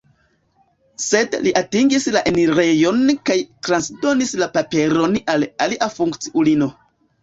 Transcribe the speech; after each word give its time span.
Sed 1.07 1.37
li 1.47 1.53
atingis 1.61 2.09
la 2.17 2.25
enirejon 2.33 3.05
kaj 3.31 3.39
transdonis 3.69 4.35
la 4.43 4.53
paperon 4.59 5.19
al 5.39 5.51
alia 5.71 5.95
funkciulino. 5.99 6.77